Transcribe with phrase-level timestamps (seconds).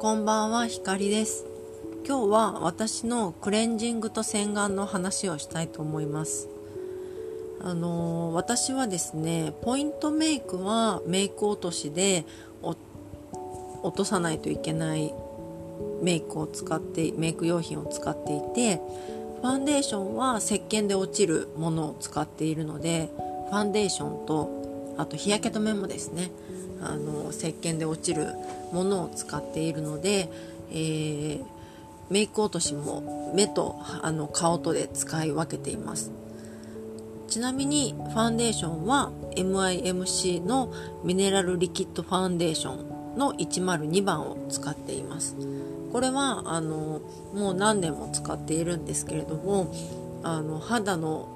[0.00, 1.44] こんばんは、ひかりです。
[2.06, 6.48] 今日は私のクレンジングと洗顔の話をしたいと思います。
[7.60, 12.24] あのー、私はですね、ポイントメイクはメイク落としで
[12.62, 15.12] 落とさないといけない
[16.00, 18.80] メイクを使ってメイク用品を使っていて
[19.42, 23.10] ファンデーションは石鹸で落ちるものを使っているので
[23.50, 26.30] ファンデーションとあと日焼け止めもですね
[26.82, 28.34] あの石鹸で落ちる
[28.72, 30.30] ものを使っているので、
[30.70, 31.44] えー、
[32.10, 36.10] メイク落としも目とあの顔とで使い分けています。
[37.28, 40.72] ちなみにファンデーションは MIMC の
[41.04, 45.36] ミネラルリキッドファンデーションの102番を使っています。
[45.92, 47.00] これはあの
[47.34, 49.72] もう何年も使っているんですけれども
[50.22, 51.28] あの肌の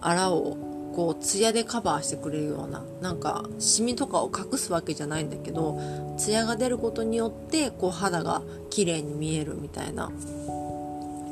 [0.00, 0.56] あらを
[0.94, 10.10] こうツヤでカバーしてくれるようななんかシミとかを隠すわけじゃないんだけどツヤが出ることによってこう肌が綺麗に見えるみたいな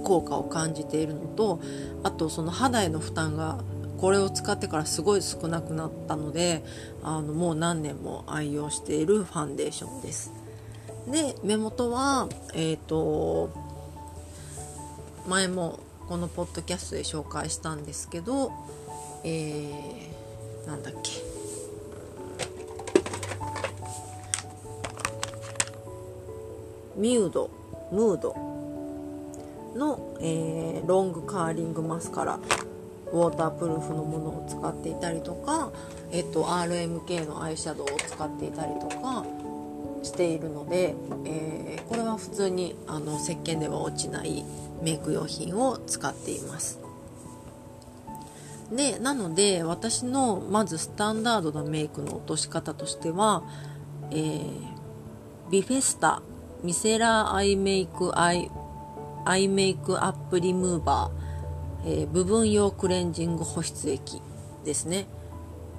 [0.05, 1.61] 効果を感じているのと
[2.03, 3.59] あとその肌への負担が
[3.99, 6.65] これを使ってからすごい少なくなったので
[7.03, 10.33] あのもう何年も愛用しているファンデーションです。
[11.11, 13.51] で目元はえっ、ー、と
[15.29, 18.53] 前もこのポッドキャストで紹介したんですけど
[19.25, 21.11] えー、なんだっけ。
[26.97, 27.51] ミュード
[27.93, 28.51] ムード。
[29.75, 32.39] の、えー、ロングカーリングマスカラ。
[33.13, 35.73] ウォータープルーフのものを使っていたりとか、
[36.13, 39.25] えっと、RMK のアイシャドウを使っていたりとか
[40.05, 44.45] しているので、えー、これは普通にあの石鹸では落ちない
[44.81, 46.90] メイク用品を使っています。
[48.71, 53.43] でなので私のまずスタンダードなメイクの落とし方としては、
[54.11, 54.51] えー、
[55.51, 56.23] ビフェスタ
[56.63, 58.51] ミセラーアイメイクアイ
[59.25, 64.23] アイメイクアップリムーバー、えー、部分用クレンジング保湿液
[64.65, 65.07] ですね。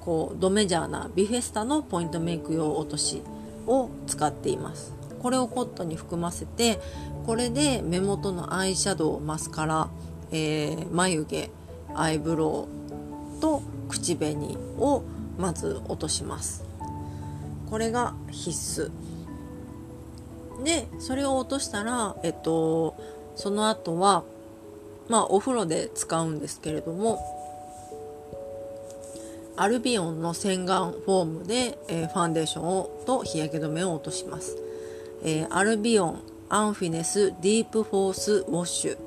[0.00, 3.22] こうドメジャーなビフェスタのポイントメイク用落とし
[3.66, 4.92] を使っています。
[5.22, 6.80] これをコットンに含ませて
[7.26, 9.88] これで目元のアイシャドウマスカラ、
[10.32, 11.50] えー、眉毛
[11.94, 12.81] アイブロウ
[13.42, 15.02] と口紅を
[15.36, 16.64] まず落とします。
[17.68, 18.90] これが必須。
[20.64, 22.94] でそれを落としたらえっと
[23.34, 24.22] その後は
[25.08, 27.18] まあお風呂で使うんですけれども
[29.56, 34.56] アルビオンの洗顔フォームで、えー、ファンデーションをと日焼け止めを落とします、
[35.24, 38.98] えー、アルビオンアンフィネスディープフォースウォッシュ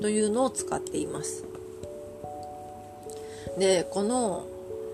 [0.00, 1.47] というのを使っています。
[3.58, 4.46] でこの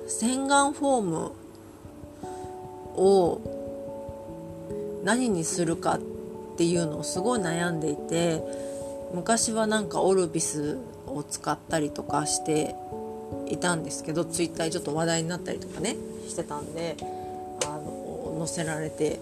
[0.07, 1.33] 洗顔フォーム
[2.97, 3.41] を
[5.05, 6.01] 何にするかっ
[6.57, 8.43] ていうのをすごい悩んでいて
[9.13, 12.75] 昔はなんかオルビスを使ったりとかして
[13.49, 16.97] いたんですけどツイッターにちょっと話題になったりとかねしてたんで
[17.67, 19.21] あの載せられて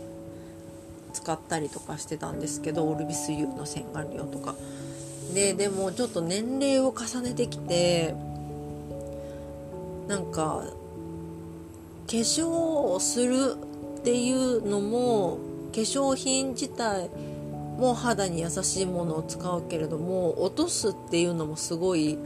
[1.12, 4.54] 使ったりとかしてたんですけどオルビス U の洗顔料とか。
[5.34, 8.14] ででもちょっと年齢を重ねてきて
[10.12, 10.64] なんか
[12.06, 13.56] 化粧をする
[14.00, 15.38] っていうのも
[15.72, 17.08] 化粧品自体
[17.78, 22.18] も肌に優しいものを使うけれども落とすっていうのもすごい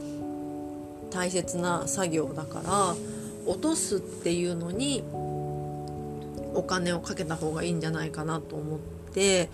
[1.11, 2.95] 大切な作業だから
[3.49, 8.79] 落とすっていうのにお金をかけた方がいいんじゃないかなと思っ
[9.13, 9.47] て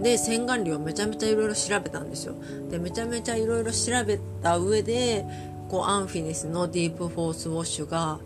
[0.00, 2.34] で洗顔料めちゃめちゃいろいろ調べたんですよ。
[2.70, 5.26] でめちゃめちゃいろいろ調べた上で
[5.72, 8.20] こアンフィニスのディープフォースウォッシュが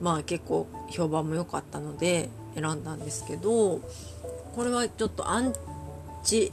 [0.00, 5.54] まあ結構評判も良かったので選んだんですけどこれはちょっとアン
[6.24, 6.52] チ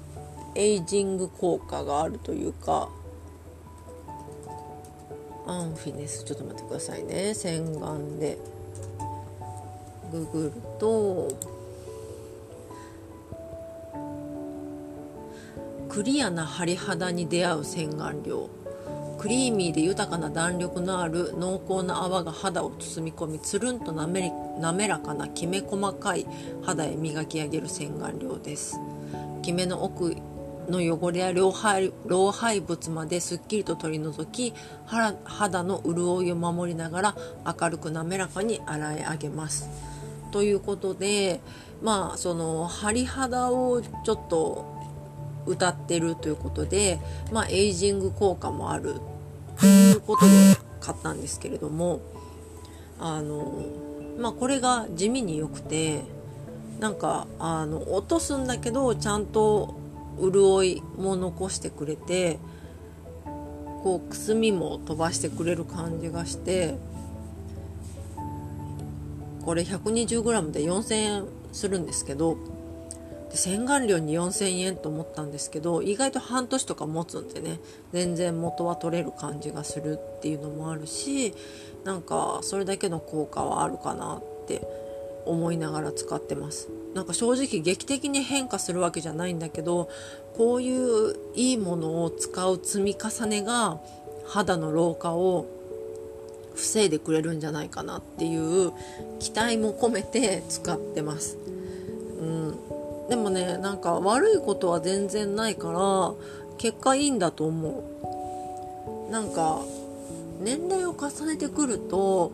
[0.53, 2.89] エイジング効果があるというか
[5.47, 7.33] アンフィネスちょっと待ってくださいね。
[7.33, 8.37] 洗顔で
[10.11, 11.27] ググると
[15.89, 18.47] クリアな張り肌に出会う洗顔料。
[19.25, 26.27] クリーミーで豊かな弾力のある濃厚な泡が肌を包み込みつるんと滑らかなきめ細かい
[26.61, 28.79] 肌へ磨き上げる洗顔料です。
[29.41, 30.15] きめの奥
[30.69, 34.53] の汚れや老廃老廃物まですっきりと取り除き
[35.23, 37.15] 肌の潤いを守りながら
[37.59, 39.67] 明るく滑らかに洗い上げます。
[40.29, 41.39] ということで
[41.81, 44.75] まあその張肌をちょっと
[45.47, 46.99] 歌ってるということで、
[47.31, 48.95] まあ、エイジング効果もある
[49.59, 50.31] ということで
[50.79, 52.01] 買ったんですけれども
[52.99, 53.63] あの、
[54.19, 56.01] まあ、これが地味に良くて
[56.79, 59.75] なんかあの落とすんだけどちゃんと
[60.19, 62.39] 潤いも残してくれて
[63.83, 66.75] こうくすみも飛ばしてくれる感じがして
[69.43, 72.37] これ 120g で4000円するんですけど
[73.35, 77.59] 洗顔料に4000円と思ったんですけど意外と半年とか持つんでね
[77.91, 81.33] 全然元は取れる感じがするっていうのもあるし
[81.83, 84.61] なんかそれだけの効果はあるかなって
[85.25, 86.69] 思いながら使ってます。
[86.93, 89.89] なんか正直劇的に変化するわけじゃないんだけど
[90.37, 93.79] こういういいものを使う積み重ねが
[94.25, 95.45] 肌の老化を
[96.55, 98.71] 防いでくれるんじゃないかなっていう
[99.19, 101.37] 期待も込めて使ってます、
[102.21, 102.59] うん、
[103.09, 106.13] でもねなんか悪いことは全然ないから
[106.57, 107.83] 結果いいんだと思
[109.07, 109.11] う。
[109.11, 109.61] なんか
[110.41, 112.31] 年齢を重ねてくると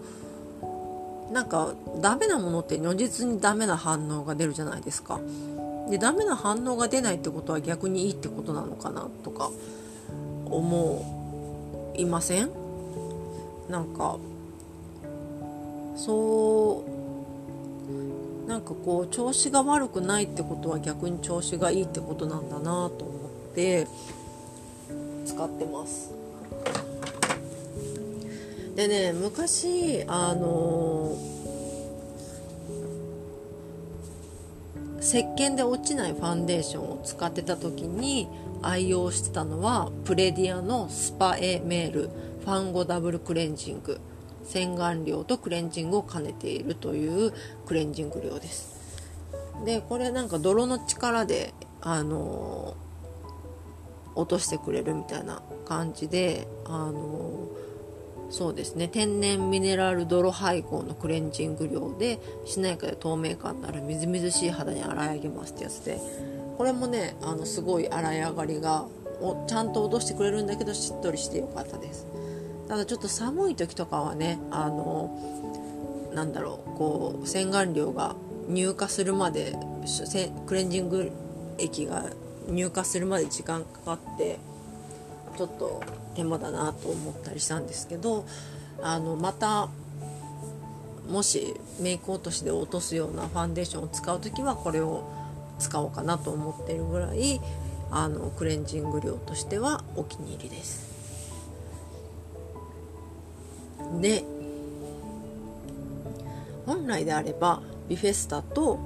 [1.32, 5.20] なんかダメなものって如実にダメな反応が出るじゃないですか。
[5.90, 9.52] でダメな反応が出ないってことは逆にいいってことなのかなとか
[10.46, 12.50] 思いません？
[13.70, 14.18] なんか
[15.98, 17.01] そう
[18.52, 23.88] なんかこう調子が悪くないってことは逆に調子がいいってことなんだなと思って
[25.26, 26.12] 使ってます。
[28.76, 31.18] でね昔あの
[35.00, 38.28] 石鹸で落ちないファンデーションを使ってた時に
[38.62, 42.10] 愛用してたのはプレディアのスパエメール。
[42.42, 44.02] ファンゴダブルクレンジング。
[44.46, 47.34] 洗顔料とクレンジングを兼ねているという
[47.66, 48.80] クレンジング料です。
[49.66, 52.76] でこれなんか泥の力であの
[54.16, 57.48] 落としてくれるみたいな感じであの
[58.30, 58.88] そうですね。
[58.88, 66.00] 天然ミネラル泥配合のクレンジング量でしなやかで透明感のあるみずみずしい肌に洗い上げますってやつで。
[66.58, 68.86] これもねあのすごい洗い上がりが
[69.48, 72.06] ちゃんと落としてくれるんだけどしっとりしてよかったです。
[72.72, 78.16] ただちょっと寒い時とかはねあのなんだろうこう洗顔料が
[78.48, 79.58] 乳化するまで
[80.48, 81.12] クレンジング
[81.58, 82.06] 液が
[82.48, 84.40] 乳化するまで時間かかって
[85.38, 85.84] ちょっと
[86.16, 88.26] 手間だなと思ったりしたんですけど
[88.82, 89.68] あのまた
[91.10, 95.12] もしメイク落としで落とすようなファンデーションを使う時はこれを
[95.60, 97.42] 使おうかなと思ってるぐらい
[97.92, 100.91] あのクレンジング量としてはお気に入りです。
[104.02, 104.24] で
[106.66, 108.80] 本来であればビフェスタと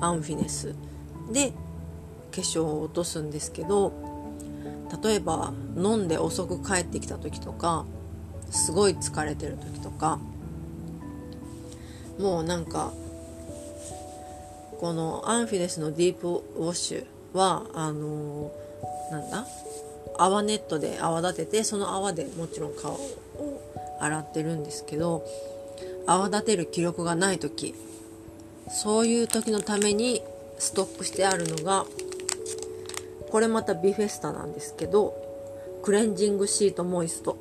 [0.00, 0.74] アンフィネス
[1.32, 1.50] で
[2.30, 3.92] 化粧を落とすんですけど
[5.02, 7.84] 例えば飲んで遅く帰ってきた時とか
[8.50, 10.18] すごい疲れてる時とか
[12.18, 12.92] もうなんか
[14.80, 17.06] このアンフィネスのディープウォッシュ
[17.36, 19.44] はあのー、なんだ？
[20.16, 23.57] 泡ネットで泡立ててその泡でもちろん顔を
[24.00, 25.24] 洗ってるんですけど
[26.06, 27.74] 泡立てる気力がない時
[28.70, 30.22] そういう時のために
[30.58, 31.86] ストックしてあるのが
[33.30, 35.14] これまたビフェスタなんですけど
[35.82, 37.36] クレンジングシートモイスト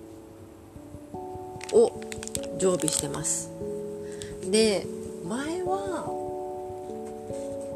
[1.74, 2.02] を
[2.60, 3.52] 常備してます。
[4.50, 4.86] で
[5.26, 6.06] 前は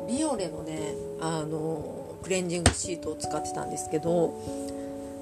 [0.08, 4.71] ビオレのねあのクレンジングシートを使ってたんですけど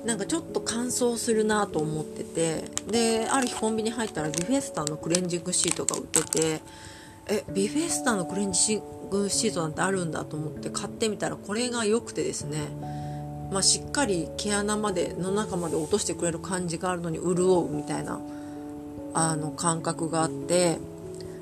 [0.05, 6.61] なんかちょっと乾燥するなと思っててである日コンビニ入ったらビフェスタのクレンジングシートが売ってて
[7.27, 12.67] えビフェスタのクレンジングシートなんてあるんだと思って買ってみたらこれが良くてですね、
[13.51, 18.19] まあ、しっかり毛穴までの中まで落としてくれる感じがあるのに潤うみたいな
[19.13, 20.77] あの感覚があって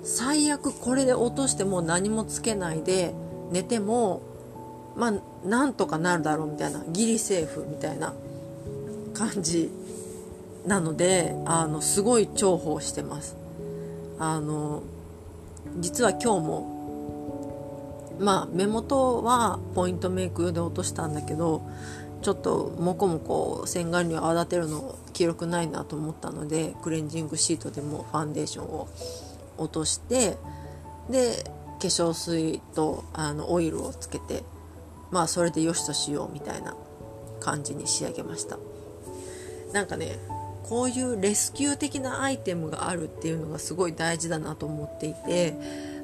[0.04, 3.14] 最悪これで落としても何もつけないで
[3.52, 4.22] 寝ても
[4.96, 5.14] まあ
[5.48, 8.14] なんとかなるだろうみたいなギリセーフみたいな
[9.18, 9.72] 感じ
[10.66, 13.36] なのであのすごい重宝してます。
[14.20, 14.84] あの
[15.80, 21.62] 実は今日もまあ目元はポイントメイク用で落としたんだけど
[22.22, 28.88] ちょっとモコモコ洗顔料泡立てるの記録ないなと思ったのでクレンジングシートでもファンデーションを
[29.58, 30.38] 落として
[31.10, 31.44] で
[31.80, 34.44] 化粧水とあのオイルをつけて
[35.12, 36.76] まあそれでよしとしようみたいな
[37.40, 38.58] 感じに仕上げました。
[39.74, 40.18] なんかね
[40.64, 45.56] こういうレスキュー的なアイテムがあるっていうのがすごい大事だなと思っていて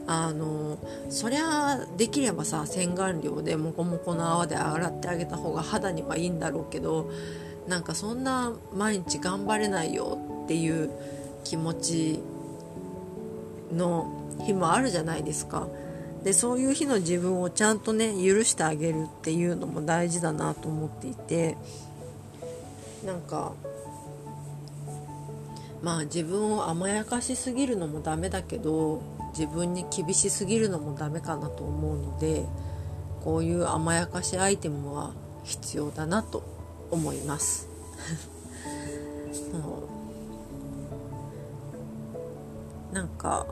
[0.08, 0.77] あの
[1.10, 7.10] そりゃできればさ洗顔料でモコモコの泡で洗ってあげた方が肌にはいいんだろうけど
[7.67, 10.89] なんかそんな毎日頑張れないよっていう
[11.43, 12.20] 気持ち
[13.74, 14.12] の
[14.46, 15.67] 日もあるじゃないですか。
[16.24, 21.58] でそういう日の自分をちゃんとね許してあげるっていうのも大事だなと思っていて
[23.05, 23.53] なんか
[25.81, 29.01] まあ自分を甘やかしすぎるのもダメだけど
[29.38, 32.45] 自分に厳しすぎるのもダメかなと思うので
[33.24, 35.12] こういう甘やかしアイテムは
[35.43, 36.43] 必要だなと
[36.91, 37.67] 思います。
[42.93, 43.48] なんか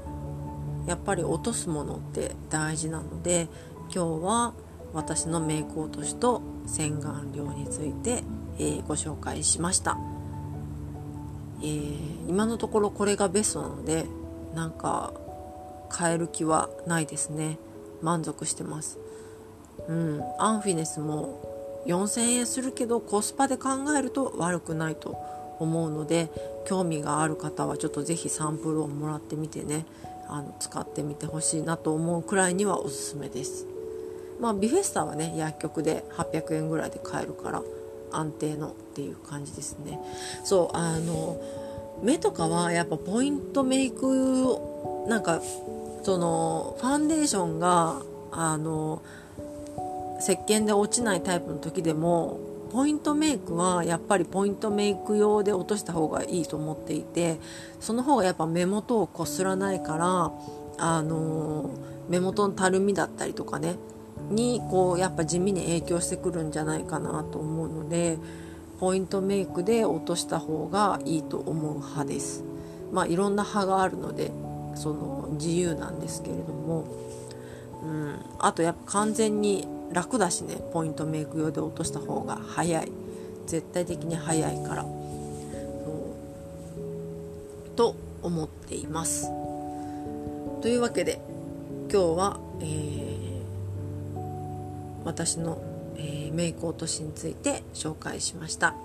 [0.85, 3.47] やっぱり落とすものって大事なので
[3.93, 4.53] 今日は
[4.93, 8.23] 私のメイク落としと洗顔料について、
[8.59, 9.97] えー、ご紹介しました、
[11.61, 14.05] えー、今のところこれがベストなので
[14.53, 15.13] なんか
[15.97, 17.57] 変える気はないですね。
[18.01, 18.97] 満足してます。
[19.87, 20.21] うん。
[20.39, 25.17] アンフィネスも4000円するけどコスパで考えると悪くないと
[25.59, 26.29] 思うので
[26.65, 29.85] 興味がある方はちょっと是非サンプルをもらってみてね。
[30.31, 33.65] あの使ってみてほしいなと思うくらいにはおすすめです。
[34.39, 37.61] まあビフェスタはね薬局で800円ぐらいで買えるから
[38.11, 39.99] 安定のっていう感じですね。
[40.43, 41.41] そうあの
[42.01, 44.57] 目とかはやっぱポイントメイク
[45.07, 45.41] なんか
[46.03, 48.01] そのファンデーションが
[48.31, 49.01] あの
[50.19, 52.39] 石鹸で落ちないタイプの時でも
[52.71, 57.37] ポイントメイクはやっぱりポイントメイク用で落とした方がいいと思っていて
[57.79, 60.31] その方がやっぱ目元をこすらないから
[60.77, 61.69] あの
[62.07, 63.75] 目元のたるみだったりとかね
[64.31, 68.17] にこうやっぱ地味に影響してくるんじゃないかなと思うので
[68.79, 72.43] ポイントメイクで落とした方がいいと思う派です。
[72.91, 74.31] まあいろんな派があるので
[74.75, 76.85] その自由なんですけれども、
[77.83, 82.91] うん、あとやっぱ完全に楽だしねポイントメイク用で落とした方が早い。
[83.47, 84.83] 絶対的に早いから。
[84.83, 84.91] そう
[87.75, 89.29] と思っています。
[90.61, 91.19] というわけで
[91.91, 93.10] 今日は、えー、
[95.05, 95.61] 私の、
[95.97, 98.75] えー、メイク落としについて紹介しました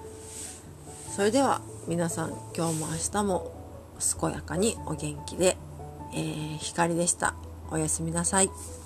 [1.15, 3.53] それでは皆さん今日も明日も
[4.21, 5.57] 健やかにお元気で、
[6.15, 7.35] えー、光でした
[7.71, 8.86] おやすみなさい。